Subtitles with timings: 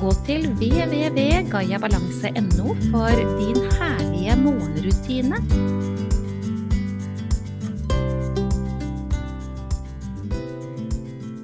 [0.00, 5.36] Gå til www.gayabalanse.no for din herlige morgenrutine.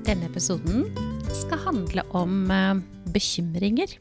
[0.07, 0.89] Denne episoden
[1.37, 2.81] skal handle om eh,
[3.13, 3.93] bekymringer.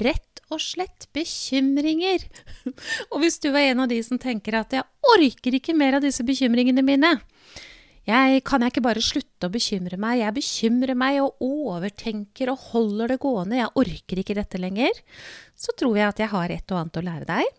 [0.00, 2.24] Rett og slett bekymringer.
[3.12, 6.02] Og hvis du er en av de som tenker at 'jeg orker ikke mer av
[6.08, 7.20] disse bekymringene mine',
[8.10, 10.20] jeg kan jeg ikke bare slutte å bekymre meg?
[10.20, 13.58] Jeg bekymrer meg og overtenker og holder det gående.
[13.60, 15.00] Jeg orker ikke dette lenger.
[15.58, 17.58] Så tror jeg at jeg har et og annet å lære deg.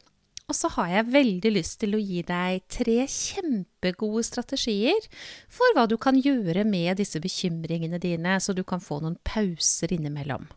[0.51, 5.05] Og så har jeg veldig lyst til å gi deg tre kjempegode strategier
[5.51, 9.93] for hva du kan gjøre med disse bekymringene dine, så du kan få noen pauser
[9.95, 10.49] innimellom.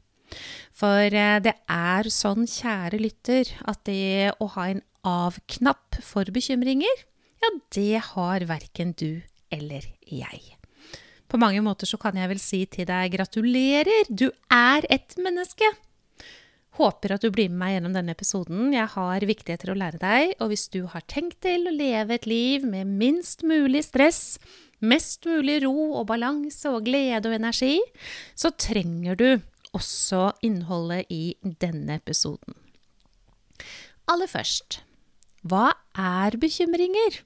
[0.74, 7.06] For eh, det er sånn, kjære lytter, at det å ha en av-knapp for bekymringer,
[7.44, 9.22] ja, det har verken du
[9.54, 10.42] eller jeg.
[11.30, 15.70] På mange måter så kan jeg vel si til deg gratulerer, du er et menneske!
[16.74, 18.72] Håper at du blir med meg gjennom denne episoden.
[18.74, 22.26] Jeg har viktigheter å lære deg, og hvis du har tenkt til å leve et
[22.26, 24.40] liv med minst mulig stress,
[24.82, 27.78] mest mulig ro og balanse og glede og energi,
[28.34, 29.28] så trenger du
[29.74, 32.58] også innholdet i denne episoden.
[34.10, 34.82] Aller først,
[35.46, 37.22] hva er bekymringer?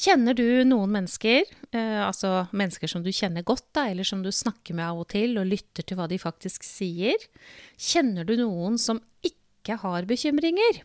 [0.00, 1.44] Kjenner du noen mennesker,
[1.76, 5.10] eh, altså mennesker som du kjenner godt, da, eller som du snakker med av og
[5.12, 7.20] til og lytter til hva de faktisk sier?
[7.76, 10.80] Kjenner du noen som ikke har bekymringer?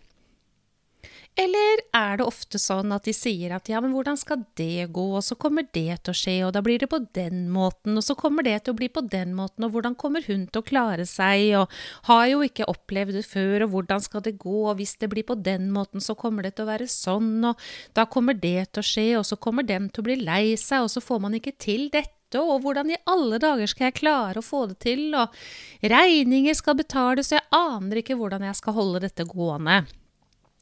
[1.35, 5.03] Eller er det ofte sånn at de sier at ja, men hvordan skal det gå,
[5.17, 8.05] og så kommer det til å skje, og da blir det på den måten, og
[8.07, 10.67] så kommer det til å bli på den måten, og hvordan kommer hun til å
[10.69, 11.75] klare seg, og
[12.07, 15.27] har jo ikke opplevd det før, og hvordan skal det gå, og hvis det blir
[15.27, 17.67] på den måten, så kommer det til å være sånn, og
[17.99, 20.87] da kommer det til å skje, og så kommer den til å bli lei seg,
[20.87, 24.41] og så får man ikke til dette og hvordan i alle dager skal jeg klare
[24.41, 25.35] å få det til, og
[25.83, 29.83] regninger skal betales, og jeg aner ikke hvordan jeg skal holde dette gående.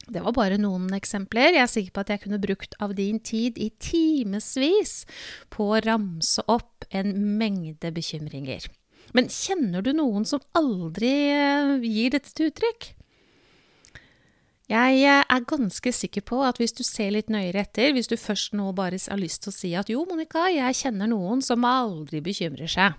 [0.04, 1.54] Det var bare noen eksempler.
[1.54, 5.04] Jeg er sikker på at jeg kunne brukt av din tid i timevis
[5.52, 8.68] på å ramse opp en mengde bekymringer.
[9.16, 12.90] Men kjenner du noen som aldri eh, gir dette til uttrykk?
[14.72, 18.16] Jeg eh, er ganske sikker på at hvis du ser litt nøyere etter, hvis du
[18.16, 21.66] først nå bare har lyst til å si at jo, Monica, jeg kjenner noen som
[21.68, 22.96] aldri bekymrer seg,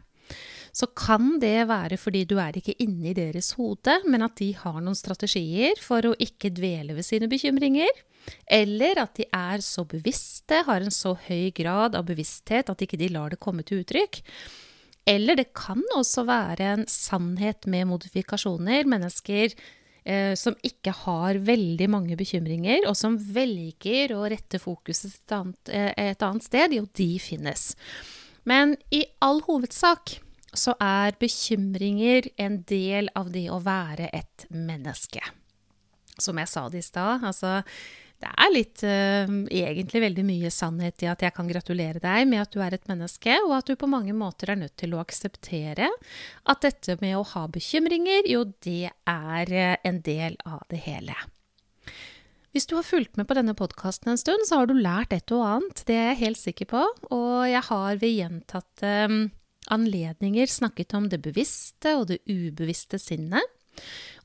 [0.75, 4.49] så kan det være fordi du er ikke inne i deres hode, men at de
[4.59, 8.03] har noen strategier for å ikke dvele ved sine bekymringer.
[8.49, 12.99] Eller at de er så bevisste, har en så høy grad av bevissthet at ikke
[12.99, 14.19] de lar det komme til uttrykk.
[15.07, 18.89] Eller det kan også være en sannhet med modifikasjoner.
[18.89, 25.37] Mennesker eh, som ikke har veldig mange bekymringer, og som velger å rette fokuset et
[25.39, 27.69] annet, eh, et annet sted, jo, de finnes.
[28.49, 30.17] Men i all hovedsak
[30.59, 35.21] så er bekymringer en del av det å være et menneske.
[36.19, 37.59] Som jeg sa det i stad, altså
[38.23, 42.45] det er litt uh, egentlig veldig mye sannhet i at jeg kan gratulere deg med
[42.45, 45.01] at du er et menneske, og at du på mange måter er nødt til å
[45.03, 45.91] akseptere
[46.47, 51.17] at dette med å ha bekymringer, jo, det er uh, en del av det hele.
[52.55, 55.31] Hvis du har fulgt med på denne podkasten en stund, så har du lært et
[55.35, 55.81] og annet.
[55.83, 56.83] Det er jeg helt sikker på.
[57.11, 59.25] Og jeg har ved gjentatte um,
[59.73, 63.43] anledninger snakket om det bevisste og det ubevisste sinnet.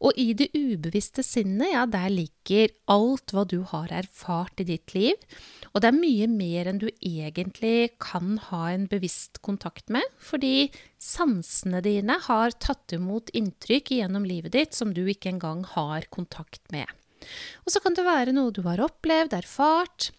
[0.00, 4.94] Og i det ubevisste sinnet, ja, der ligger alt hva du har erfart i ditt
[4.96, 5.18] liv.
[5.74, 10.70] Og det er mye mer enn du egentlig kan ha en bevisst kontakt med, fordi
[11.02, 16.62] sansene dine har tatt imot inntrykk gjennom livet ditt som du ikke engang har kontakt
[16.72, 16.88] med.
[17.66, 20.10] Og så kan det være noe du har opplevd, erfart,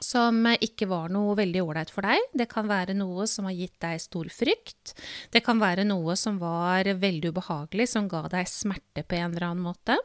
[0.00, 2.24] som ikke var noe veldig ålreit for deg.
[2.36, 4.94] Det kan være noe som har gitt deg stor frykt.
[5.32, 9.50] Det kan være noe som var veldig ubehagelig, som ga deg smerte på en eller
[9.50, 9.98] annen måte.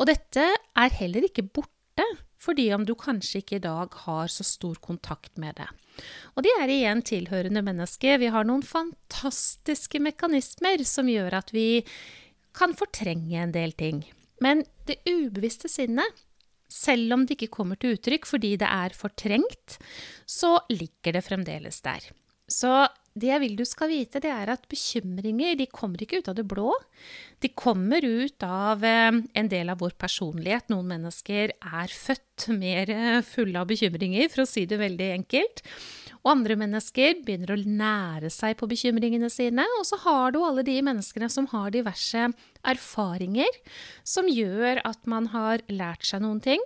[0.00, 2.06] Og dette er heller ikke borte,
[2.40, 5.68] fordi om du kanskje ikke i dag har så stor kontakt med det.
[6.36, 8.20] Og de er igjen tilhørende mennesker.
[8.20, 11.84] Vi har noen fantastiske mekanismer som gjør at vi
[12.56, 14.04] kan fortrenge en del ting.
[14.44, 16.24] Men det ubevisste sinnet
[16.76, 19.80] selv om det ikke kommer til uttrykk fordi det er fortrengt,
[20.28, 22.10] så ligger det fremdeles der.
[22.46, 22.70] Så
[23.16, 26.36] det jeg vil du skal vite, det er at bekymringer de kommer ikke ut av
[26.36, 26.68] det blå.
[27.42, 30.68] De kommer ut av eh, en del av vår personlighet.
[30.70, 35.64] Noen mennesker er født mer eh, fulle av bekymringer, for å si det veldig enkelt.
[36.26, 39.62] Og andre mennesker begynner å nære seg på bekymringene sine.
[39.78, 42.24] Og så har du alle de menneskene som har diverse
[42.66, 43.60] erfaringer
[44.02, 46.64] som gjør at man har lært seg noen ting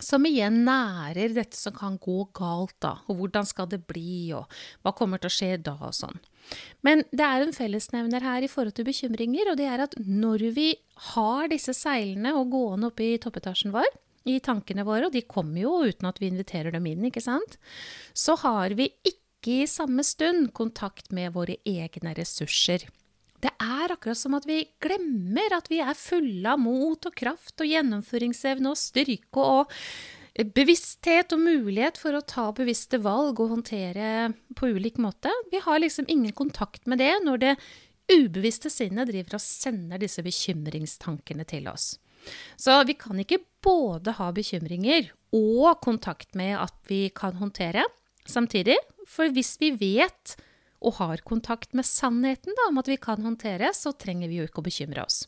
[0.00, 2.94] som igjen nærer dette som kan gå galt, da.
[3.10, 4.46] Og hvordan skal det bli, og
[4.84, 6.20] hva kommer til å skje da, og sånn.
[6.86, 10.46] Men det er en fellesnevner her i forhold til bekymringer, og det er at når
[10.56, 10.70] vi
[11.10, 13.90] har disse seilene og gående oppe i toppetasjen vår,
[14.28, 17.56] i tankene våre, og de kommer jo uten at vi inviterer dem inn, ikke sant,
[18.12, 22.84] så har vi ikke i samme stund kontakt med våre egne ressurser.
[23.40, 27.62] Det er akkurat som at vi glemmer at vi er fulle av mot og kraft
[27.62, 29.72] og gjennomføringsevne og styrke og
[30.54, 35.32] bevissthet og mulighet for å ta bevisste valg og håndtere på ulik måte.
[35.50, 37.54] Vi har liksom ingen kontakt med det når det
[38.10, 41.94] ubevisste sinnet driver og sender disse bekymringstankene til oss.
[42.60, 47.86] Så vi kan ikke både ha bekymringer og kontakt med at vi kan håndtere
[48.28, 48.76] samtidig.
[49.08, 50.36] For hvis vi vet
[50.80, 54.48] og har kontakt med sannheten da, om at vi kan håndtere, så trenger vi jo
[54.48, 55.26] ikke å bekymre oss.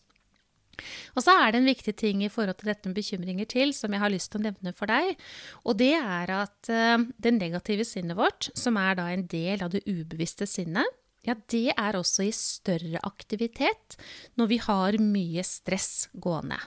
[1.13, 3.93] Og så er det en viktig ting i forhold til dette med bekymringer til, som
[3.93, 5.21] jeg har lyst til å nevne for deg.
[5.69, 9.75] Og det er at uh, det negative sinnet vårt, som er da en del av
[9.75, 10.89] det ubevisste sinnet,
[11.23, 13.95] ja, det er også i større aktivitet
[14.41, 16.59] når vi har mye stress gående.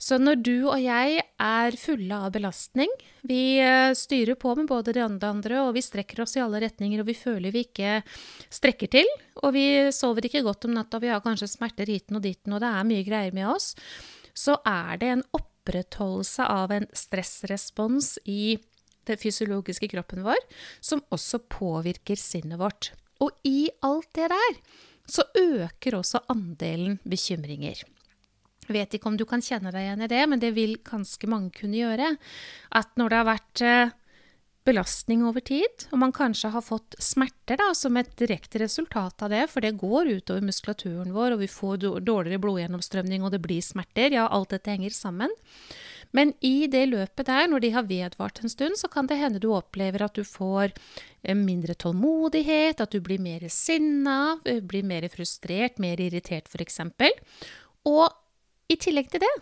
[0.00, 2.90] Så når du og jeg er fulle av belastning,
[3.26, 7.02] vi eh, styrer på med både det andre og vi strekker oss i alle retninger,
[7.02, 8.00] og vi føler vi ikke
[8.52, 9.12] strekker til,
[9.42, 12.62] og vi sover ikke godt om natta, vi har kanskje smerter hiten og ditten, og
[12.64, 13.74] det er mye greier med oss,
[14.36, 18.58] så er det en opprettholdelse av en stressrespons i
[19.08, 20.40] den fysiologiske kroppen vår,
[20.80, 22.92] som også påvirker sinnet vårt.
[23.20, 24.60] Og i alt det der
[25.10, 27.82] så øker også andelen bekymringer.
[28.70, 31.26] Jeg vet ikke om du kan kjenne deg igjen i det, men det vil ganske
[31.26, 32.12] mange kunne gjøre.
[32.78, 33.96] At når det har vært eh,
[34.68, 39.34] belastning over tid, og man kanskje har fått smerter da, som et direkte resultat av
[39.34, 43.64] det, for det går utover muskulaturen vår, og vi får dårligere blodgjennomstrømning, og det blir
[43.64, 45.34] smerter, ja, alt dette henger sammen.
[46.14, 49.42] Men i det løpet der, når de har vedvart en stund, så kan det hende
[49.42, 54.86] du opplever at du får eh, mindre tålmodighet, at du blir mer sinna, eh, blir
[54.86, 56.82] mer frustrert, mer irritert f.eks.
[57.90, 58.10] Og
[58.70, 59.32] i tillegg til det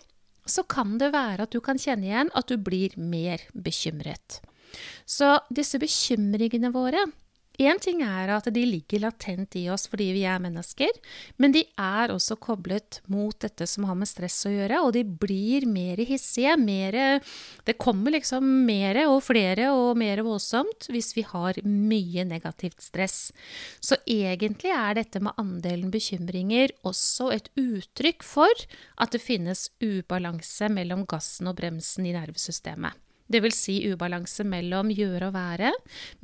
[0.48, 4.40] så kan det være at du kan kjenne igjen at du blir mer bekymret.
[5.08, 7.04] Så disse bekymringene våre
[7.58, 10.92] Én ting er at de ligger latent i oss fordi vi er mennesker,
[11.42, 15.02] men de er også koblet mot dette som har med stress å gjøre, og de
[15.02, 16.54] blir mer hissige.
[16.58, 17.18] Mer,
[17.66, 23.18] det kommer liksom mer og flere og mer voldsomt hvis vi har mye negativt stress.
[23.82, 28.66] Så egentlig er dette med andelen bekymringer også et uttrykk for
[29.02, 32.94] at det finnes ubalanse mellom gassen og bremsen i nervesystemet.
[33.28, 33.60] Dvs.
[33.68, 35.72] Si ubalanse mellom gjøre og være,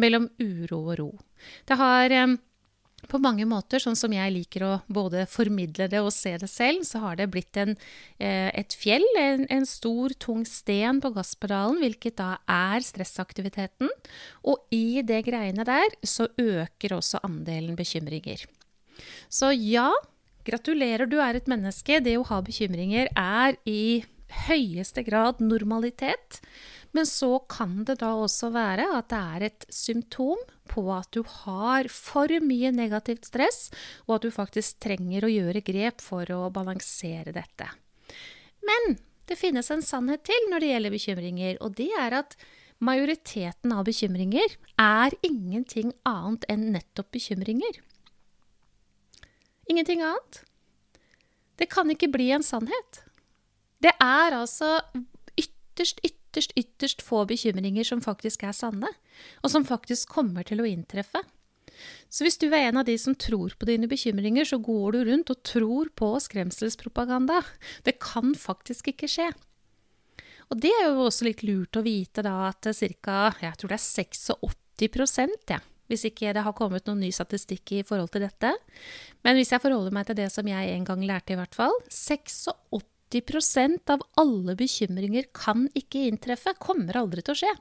[0.00, 1.10] mellom uro og ro.
[1.68, 2.36] Det har eh,
[3.10, 6.84] på mange måter, sånn som jeg liker å både formidle det og se det selv,
[6.88, 7.76] så har det blitt en,
[8.18, 13.92] eh, et fjell, en, en, stor, tung sten på gasspedalen, hvilket da er stressaktiviteten.
[14.48, 18.46] Og i det greiene der så øker også andelen bekymringer.
[19.28, 19.90] Så ja,
[20.46, 22.00] gratulerer, du er et menneske.
[22.04, 24.04] Det å ha bekymringer er i
[24.48, 26.40] høyeste grad normalitet.
[26.94, 30.38] Men så kan det da også være at det er et symptom
[30.70, 33.66] på at du har for mye negativt stress,
[34.06, 37.66] og at du faktisk trenger å gjøre grep for å balansere dette.
[38.64, 38.96] Men
[39.26, 42.38] det finnes en sannhet til når det gjelder bekymringer, og det er at
[42.84, 47.80] majoriteten av bekymringer er ingenting annet enn nettopp bekymringer.
[49.66, 50.44] Ingenting annet.
[51.58, 53.02] Det kan ikke bli en sannhet.
[53.82, 54.76] Det er altså
[55.34, 58.90] ytterst, ytterst ytterst, ytterst få bekymringer som faktisk er sanne,
[59.42, 61.22] og som faktisk kommer til å inntreffe.
[62.10, 65.00] Så hvis du er en av de som tror på dine bekymringer, så går du
[65.10, 67.42] rundt og tror på skremselspropaganda.
[67.86, 69.28] Det kan faktisk ikke skje.
[70.50, 73.18] Og det er jo også litt lurt å vite da at ca.
[73.40, 75.60] jeg tror det er 86% ja,
[75.90, 78.52] hvis ikke det har kommet noen ny statistikk i forhold til dette.
[79.24, 81.74] Men hvis jeg forholder meg til det som jeg en gang lærte, i hvert fall
[81.88, 82.52] 86
[83.14, 87.54] 80% av alle bekymringer kan ikke inntreffe, kommer aldri til å skje.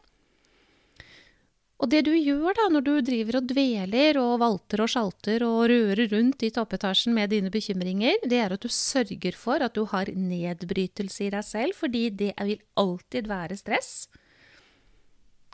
[1.84, 5.66] Og det du gjør da når du driver og dveler og valter og sjalter og
[5.68, 9.84] rører rundt i toppetasjen med dine bekymringer, det er at du sørger for at du
[9.92, 14.08] har nedbrytelse i deg selv, fordi det vil alltid være stress.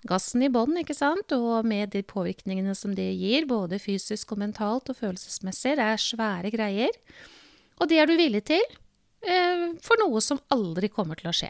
[0.06, 4.39] gassen i bånn, ikke sant, og med de påvirkningene som det gir, både fysisk og
[4.39, 5.75] mentalt og følelsesmessig.
[5.75, 6.94] Det er svære greier.
[7.82, 8.63] Og det er du villig til
[9.84, 11.50] for noe som aldri kommer til å skje.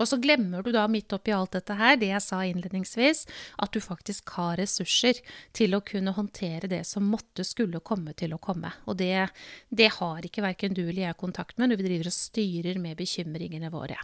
[0.00, 3.26] Og så glemmer du da midt oppi alt dette her, det jeg sa innledningsvis,
[3.62, 5.20] at du faktisk har ressurser
[5.54, 8.72] til å kunne håndtere det som måtte skulle komme til å komme.
[8.88, 9.28] Og det,
[9.70, 12.98] det har ikke verken du eller jeg kontakt med når vi driver og styrer med
[12.98, 14.00] bekymringene våre.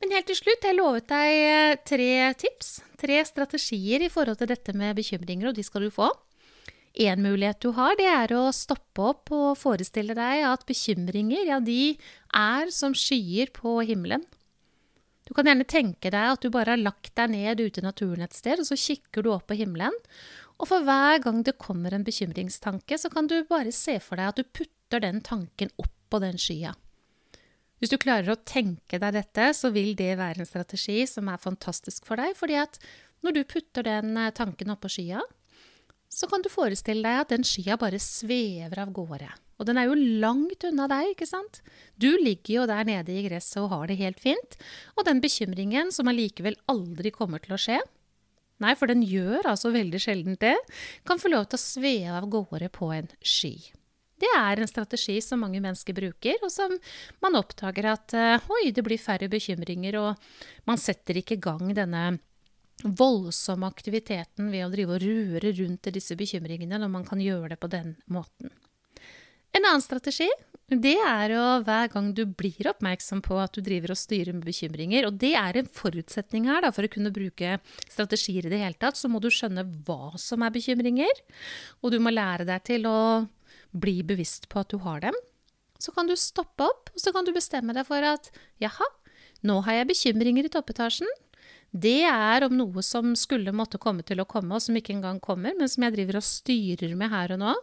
[0.00, 4.48] Men helt til slutt, jeg lovet deg eh, tre tips, tre strategier i forhold til
[4.48, 6.08] dette med bekymringer, og de skal du få.
[6.98, 11.60] En mulighet du har, det er å stoppe opp og forestille deg at bekymringer, ja,
[11.62, 11.94] de
[12.34, 14.24] er som skyer på himmelen.
[15.28, 18.26] Du kan gjerne tenke deg at du bare har lagt deg ned ute i naturen
[18.26, 19.94] et sted, og så kikker du opp på himmelen.
[20.58, 24.32] Og for hver gang det kommer en bekymringstanke, så kan du bare se for deg
[24.32, 26.74] at du putter den tanken opp på den skya.
[27.80, 31.40] Hvis du klarer å tenke deg dette, så vil det være en strategi som er
[31.40, 32.34] fantastisk for deg.
[32.36, 32.76] fordi at
[33.24, 35.22] når du putter den eh, tanken oppå skya,
[36.10, 39.30] så kan du forestille deg at den skya bare svever av gårde.
[39.60, 41.60] Og den er jo langt unna deg, ikke sant?
[42.00, 44.56] Du ligger jo der nede i gresset og har det helt fint.
[44.96, 47.78] Og den bekymringen, som allikevel aldri kommer til å skje,
[48.64, 50.56] nei, for den gjør altså veldig sjelden det,
[51.08, 53.54] kan få lov til å sveve av gårde på en sky.
[54.20, 56.74] Det er en strategi som mange mennesker bruker, og som
[57.24, 61.72] man oppdager at uh, oi, det blir færre bekymringer, og man setter ikke i gang
[61.76, 62.18] denne
[62.84, 67.60] voldsomme aktiviteten ved å drive og rure rundt disse bekymringene når man kan gjøre det
[67.60, 68.52] på den måten.
[69.50, 70.28] En annen strategi
[70.70, 74.46] det er å hver gang du blir oppmerksom på at du driver og styrer med
[74.46, 77.56] bekymringer, og det er en forutsetning her da, for å kunne bruke
[77.90, 81.10] strategier i det hele tatt, så må du skjønne hva som er bekymringer,
[81.82, 83.00] og du må lære deg til å
[83.74, 85.18] bli bevisst på at du har dem,
[85.82, 88.30] så kan du stoppe opp, og så kan du bestemme deg for at
[88.62, 88.86] jaha,
[89.42, 91.10] nå har jeg bekymringer i toppetasjen.
[91.70, 95.20] Det er om noe som skulle måtte komme til å komme, og som ikke engang
[95.22, 97.56] kommer, men som jeg driver og styrer med her og nå.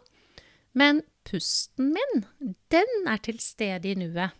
[0.79, 2.23] Men pusten min,
[2.71, 4.35] den er til stede i nuet.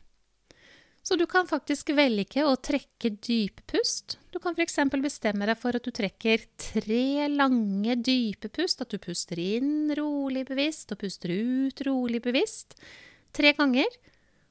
[1.08, 4.18] Så du kan faktisk velge å trekke dype pust.
[4.32, 4.76] Du kan f.eks.
[5.00, 8.84] bestemme deg for at du trekker tre lange, dype pust.
[8.84, 12.76] At du puster inn rolig bevisst og puster ut rolig bevisst.
[13.32, 13.88] Tre ganger.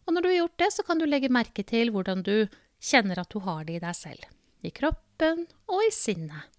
[0.09, 2.49] Og når du har gjort det, så kan du legge merke til hvordan du
[2.81, 4.25] kjenner at du har det i deg selv.
[4.65, 6.53] I kroppen og i sinnet.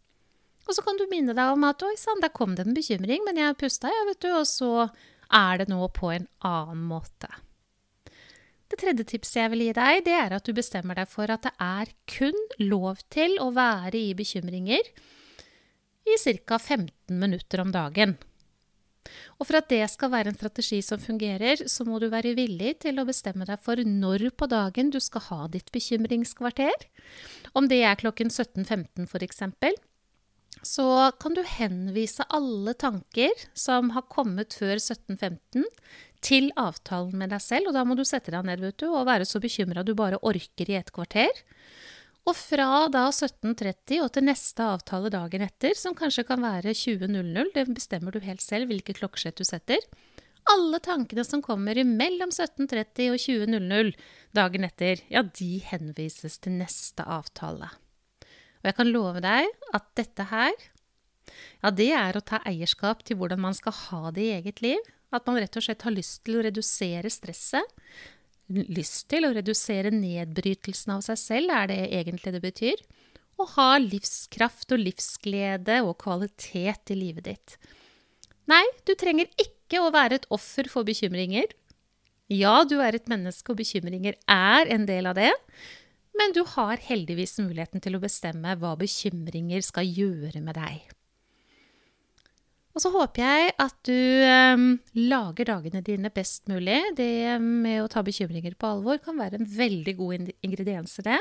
[0.67, 3.23] Og så kan du minne deg om at 'oi sann, der kom det en bekymring',
[3.23, 4.89] men jeg pusta, ja, vet du, og så
[5.31, 7.29] er det nå på en annen måte.
[8.67, 11.45] Det tredje tipset jeg vil gi deg, det er at du bestemmer deg for at
[11.45, 14.83] det er kun lov til å være i bekymringer
[16.07, 16.57] i ca.
[16.57, 18.17] 15 minutter om dagen.
[19.37, 22.77] Og for at det skal være en strategi som fungerer, så må du være villig
[22.85, 26.87] til å bestemme deg for når på dagen du skal ha ditt bekymringskvarter.
[27.57, 29.45] Om det er klokken 17.15 f.eks.,
[30.65, 35.65] så kan du henvise alle tanker som har kommet før 17.15,
[36.25, 37.69] til avtalen med deg selv.
[37.69, 40.19] Og da må du sette deg ned vet du, og være så bekymra du bare
[40.25, 41.43] orker i et kvarter.
[42.27, 47.53] Og fra da 17.30 og til neste avtale dagen etter, som kanskje kan være 20.00,
[47.55, 49.79] det bestemmer du helt selv hvilket klokkeslett du setter.
[50.51, 53.93] Alle tankene som kommer mellom 17.30 og 20.00
[54.35, 57.71] dagen etter, ja, de henvises til neste avtale.
[58.59, 60.51] Og jeg kan love deg at dette her,
[61.63, 64.93] ja, det er å ta eierskap til hvordan man skal ha det i eget liv.
[65.15, 67.63] At man rett og slett har lyst til å redusere stresset.
[68.47, 72.83] Lyst til å redusere nedbrytelsen av seg selv, er det egentlig det betyr.
[73.37, 77.57] Å ha livskraft og livsglede og kvalitet i livet ditt.
[78.47, 81.51] Nei, du trenger ikke å være et offer for bekymringer.
[82.31, 85.33] Ja, du er et menneske, og bekymringer er en del av det.
[86.17, 90.96] Men du har heldigvis muligheten til å bestemme hva bekymringer skal gjøre med deg.
[92.77, 94.21] Og så håper jeg at du
[94.53, 96.77] um, lager dagene dine best mulig.
[96.93, 101.17] Det med å ta bekymringer på alvor kan være en veldig god ingrediens i det.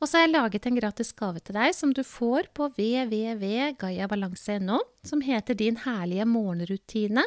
[0.00, 4.78] Og så har jeg laget en gratis gave til deg som du får på www.gayabalanse.no,
[5.04, 7.20] som heter Din herlige morgenrutine.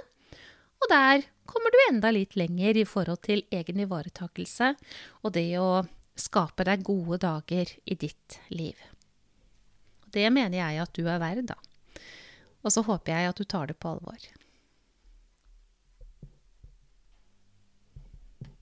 [0.81, 4.73] Og der kommer du enda litt lenger i forhold til egen ivaretakelse
[5.21, 5.85] og det å
[6.17, 8.73] skape deg gode dager i ditt liv.
[10.09, 11.61] Det mener jeg at du er verd, da.
[12.67, 14.27] Og så håper jeg at du tar det på alvor.